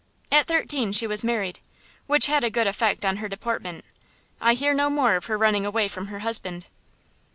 [0.31, 1.59] At thirteen she was married,
[2.07, 3.85] which had a good effect on her deportment.
[4.41, 6.65] I hear no more of her running away from her husband.